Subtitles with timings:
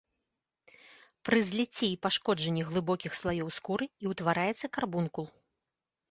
[1.27, 5.25] Пры зліцці і пашкоджанні глыбокіх слаёў скуры і ўтвараецца карбункул.